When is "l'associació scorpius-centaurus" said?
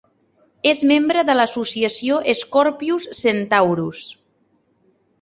1.41-4.05